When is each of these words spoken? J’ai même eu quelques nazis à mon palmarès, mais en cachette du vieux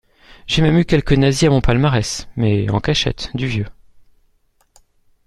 J’ai 0.47 0.63
même 0.63 0.79
eu 0.79 0.83
quelques 0.85 1.13
nazis 1.13 1.43
à 1.47 1.51
mon 1.51 1.61
palmarès, 1.61 2.27
mais 2.35 2.67
en 2.71 2.79
cachette 2.79 3.29
du 3.35 3.45
vieux 3.45 3.67